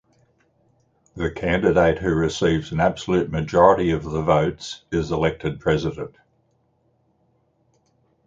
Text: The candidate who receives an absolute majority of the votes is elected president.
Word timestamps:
The 1.15 1.29
candidate 1.29 1.99
who 1.99 2.15
receives 2.15 2.71
an 2.71 2.79
absolute 2.79 3.29
majority 3.29 3.91
of 3.91 4.03
the 4.03 4.23
votes 4.23 4.81
is 4.91 5.11
elected 5.11 5.59
president. 5.59 6.15